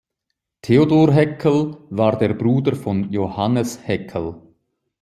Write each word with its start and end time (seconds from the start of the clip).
Theodor 0.63 1.13
Heckel 1.13 1.77
war 1.91 2.17
der 2.17 2.33
Bruder 2.33 2.75
von 2.75 3.11
Johannes 3.13 3.85
Heckel. 3.87 4.41